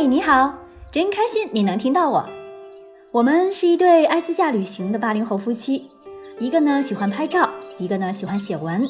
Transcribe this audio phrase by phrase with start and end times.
[0.00, 0.54] 嘿，你好，
[0.92, 2.24] 真开心你能听到我。
[3.10, 5.90] 我们是一对爱自驾旅行的八零后夫妻，
[6.38, 8.88] 一个呢喜欢拍照，一个呢喜欢写文，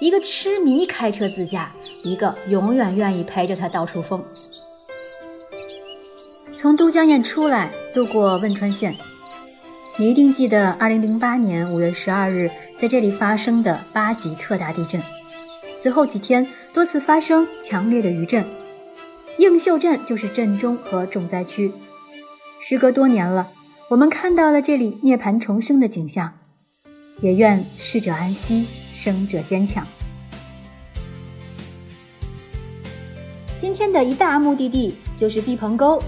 [0.00, 4.22] 一个痴迷开车自驾，一个永远愿意陪着他到处疯。
[6.54, 8.94] 从都江堰出来，路过汶川县，
[9.96, 15.00] 你一定记得2008年5月12日在这里发生的八级特大地震，
[15.78, 18.44] 随后几天多次发生强烈的余震。
[19.38, 21.72] 映秀镇就是震中和重灾区。
[22.60, 23.48] 时隔多年了，
[23.88, 26.34] 我们看到了这里涅槃重生的景象。
[27.22, 29.86] 也愿逝者安息，生者坚强。
[33.58, 36.02] 今天的一大目的地就是毕棚沟。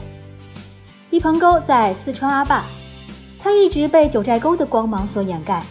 [1.10, 2.64] 毕棚沟在四川阿坝，
[3.38, 5.62] 它一直被九寨沟的光芒所掩盖。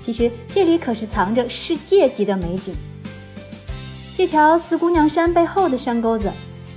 [0.00, 2.74] 其实这里可是藏着世界级的美景。
[4.16, 6.32] 这条四姑娘山背后的山沟子。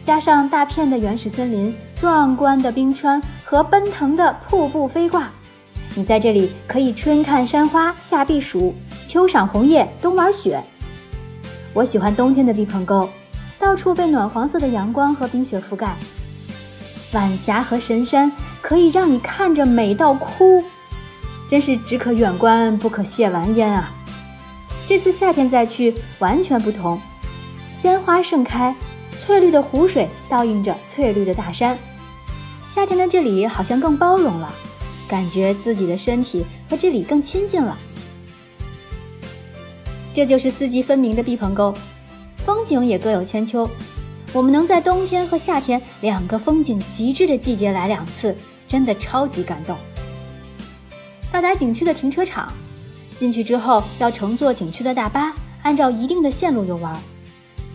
[0.08, 5.30] 加上大片的原始森林、壮观的冰川和奔腾的瀑布飞挂，
[5.96, 8.74] 你在这里可以春看山花，夏避暑，
[9.06, 10.64] 秋赏红叶，冬玩雪。
[11.74, 13.10] 我喜欢冬天的毕棚沟，
[13.60, 15.94] 到处被暖黄色的阳光和冰雪覆盖，
[17.12, 18.32] 晚霞和神山
[18.62, 20.64] 可以让你看着美到哭，
[21.50, 23.92] 真是只可远观不可亵玩焉啊！
[24.88, 26.98] 这次夏天再去完全不同，
[27.74, 28.74] 鲜花盛开。
[29.20, 31.78] 翠绿的湖水倒映着翠绿的大山，
[32.62, 34.54] 夏天的这里好像更包容了，
[35.08, 37.78] 感觉自己的身体和这里更亲近了。
[40.14, 41.74] 这就是四季分明的毕棚沟，
[42.38, 43.70] 风景也各有千秋。
[44.34, 48.36] 我们能在冬天和夏天两个风景极致的季节来两次，
[48.68, 49.76] 真的超级感动。
[51.32, 52.52] 到达景区的停车场，
[53.16, 57.00] 进去之后要乘坐景区的大巴，按照一定的线路游玩。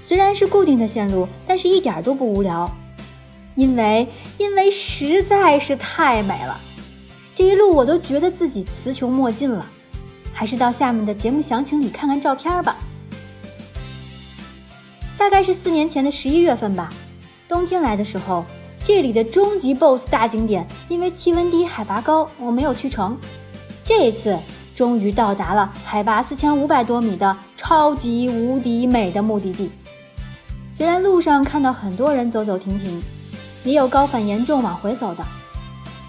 [0.03, 2.70] 虽然是固定的线路，但是一点都不无聊，
[3.55, 6.61] 因为因为实在是太美了，
[7.34, 9.65] 这一路我都觉得自己词穷墨尽了。
[10.34, 12.77] 还是到下面的节目详情里看看照片吧。
[15.16, 16.93] 大概是四年前的十一月份吧，
[17.47, 18.44] 冬天来的时候，
[18.82, 23.16] 这里的终极 BOSS 大景点因为气温低、海拔高，我没有去成。
[23.84, 24.37] 这一次
[24.75, 29.71] 终于到达了海拔四千五百多米的超级无敌美的目的地。
[30.82, 33.00] 虽然路上看到很多人走走停停，
[33.62, 35.25] 也有高反严重往回走的，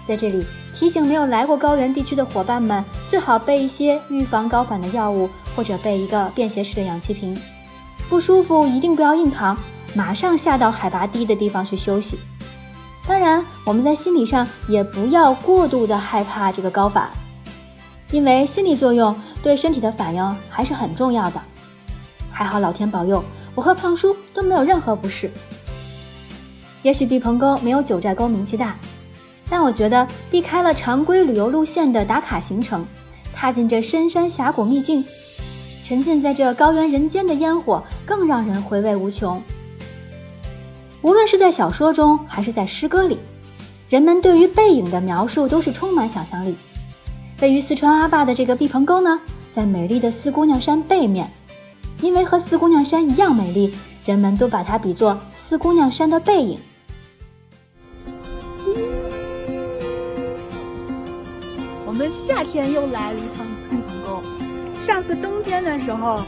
[0.04, 7.40] 在这里提醒没有来过高原地区的伙伴们，最好备一些预防高反的药物，或者备一个便携式的氧气瓶。
[8.08, 9.56] 不舒服一定不要硬扛，
[9.94, 12.18] 马上下到海拔低的地方去休息。
[13.06, 17.08] 当然，我们在心理上也不要过度的害怕这个高反，
[18.10, 21.40] 因为心理作用对身体的反应还是很重要的。
[22.32, 23.22] 还好老天保佑。
[23.54, 25.30] 我和胖叔都没有任何不适。
[26.82, 28.76] 也许毕棚沟没有九寨沟名气大，
[29.48, 32.86] 但我觉得避开了常规旅游路线的打卡行程，
[33.32, 35.04] 踏进这深山峡谷秘境，
[35.84, 39.42] 沉浸在这高原人间的烟火，更让人回味无穷。
[41.00, 43.18] 无论是在小说中还是在诗歌里，
[43.88, 46.56] 人们对于背影的描述都是充满想象力。
[47.40, 49.20] 位于四川阿坝的这个毕棚沟呢，
[49.54, 51.30] 在美丽的四姑娘山背面。
[52.04, 56.58] 因为和四姑娘山一样美丽，人们都把它比作四姑娘山的背影。
[61.86, 64.22] 我们夏天又来了一趟毕棚沟。
[64.86, 66.22] 上次冬天的时候，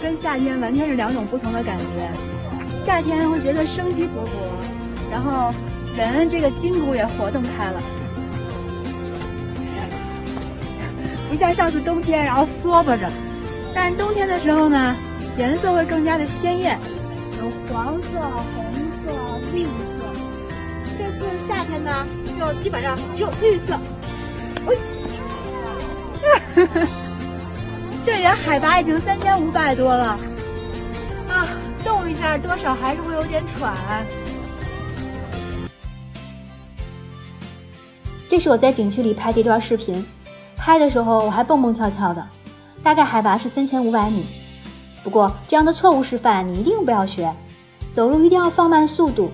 [0.00, 2.86] 跟夏天完全是两种不同的感觉。
[2.86, 5.52] 夏天会觉得生机勃勃，然后
[5.98, 7.82] 人这个筋骨也活动开了，
[11.28, 13.06] 不像上次冬天然后缩巴着。
[13.74, 14.96] 但冬天的时候呢？
[15.38, 16.78] 颜色会更加的鲜艳，
[17.38, 18.18] 有黄色、
[18.54, 19.12] 红色、
[19.52, 19.70] 绿色。
[20.98, 22.06] 这次夏天呢，
[22.38, 23.78] 就基本上只有绿色。
[24.66, 24.74] 哎，
[28.04, 30.18] 这里海拔已经三千五百多了，
[31.28, 31.46] 啊，
[31.82, 33.74] 动一下多少还是会有点喘。
[38.28, 40.04] 这是我在景区里拍的一段视频，
[40.56, 42.22] 拍的时候我还蹦蹦跳跳的，
[42.82, 44.24] 大概海拔是三千五百米。
[45.02, 47.32] 不过，这样的错误示范你一定不要学。
[47.92, 49.30] 走路一定要放慢速度。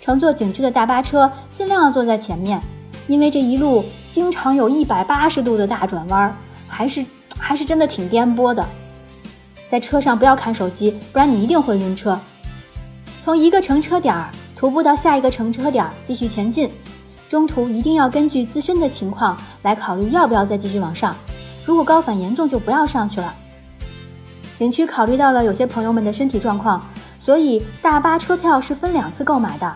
[0.00, 2.60] 乘坐景区的大巴车，尽量坐在前面，
[3.08, 6.36] 因为这一路经常有一百八十度的大转弯，
[6.68, 7.04] 还是
[7.38, 8.64] 还是真的挺颠簸的。
[9.66, 12.18] 在车上不要看手机，不然你一定会晕车。
[13.20, 16.70] 从一个乘车点儿徒步到下一个乘车点儿继续前进，
[17.28, 21.16] 中途一定要根据自身的情况来考虑要不要再继续往上。
[21.64, 23.34] 如果高反严重，就不要上去了。
[24.56, 26.80] 景区考虑到了有些朋友们的身体状况，
[27.18, 29.74] 所以大巴车票是分两次购买的，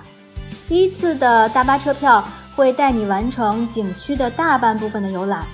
[0.69, 2.23] 第一次的大巴车票
[2.55, 5.45] 会带你完成景区的大半部分的游览，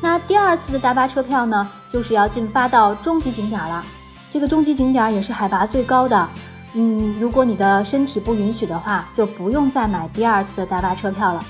[0.00, 3.84] 那第二次的大巴车票呢，就是要进发到终极景点了。
[4.30, 6.28] 这个终极景点也是海拔最高的，
[6.74, 11.44] 嗯，如果你的身体不允许的话，就不用再买第二次的大巴车票了。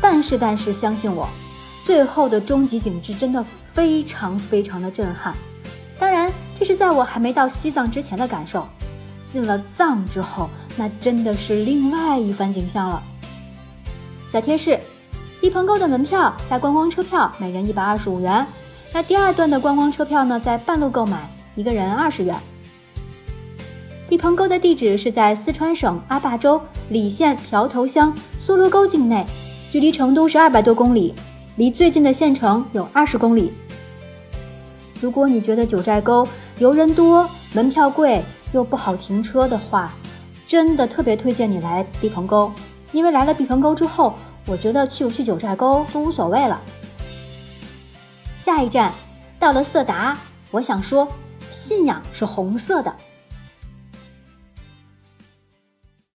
[0.00, 1.28] 但是，但是，相信我，
[1.84, 5.34] 最后的终极景致真的非常非常的震撼。
[6.60, 8.68] 这是在我还没到西藏之前的感受。
[9.26, 13.02] 进了藏之后，那真的是另外一番景象了。
[14.28, 14.78] 小贴士：
[15.40, 18.46] 毕棚沟的门票加观光车票每人一百二十五元，
[18.92, 22.36] 那第二段的观光车票呢，在半路购买，一个人二十元。
[24.06, 26.60] 毕棚沟的地址是在四川省阿坝州
[26.90, 29.24] 理县瓢头乡梭罗沟境内，
[29.70, 31.14] 距离成都是二百多公里，
[31.56, 33.50] 离最近的县城有二十公里。
[35.00, 36.28] 如果你觉得九寨沟
[36.60, 38.22] 游人多，门票贵，
[38.52, 39.94] 又不好停车的话，
[40.44, 42.52] 真的特别推荐你来毕棚沟，
[42.92, 44.12] 因为来了毕棚沟之后，
[44.46, 46.60] 我觉得去不去九寨沟都无所谓了。
[48.36, 48.92] 下一站
[49.38, 50.18] 到了色达，
[50.50, 51.08] 我想说，
[51.48, 52.94] 信仰是红色的，